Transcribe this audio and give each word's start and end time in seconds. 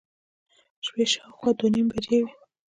د 0.79 0.79
شپې 0.85 1.03
شاوخوا 1.13 1.49
دوه 1.57 1.69
نیمې 1.73 1.89
بجې 1.93 2.19
وې. 2.23 2.31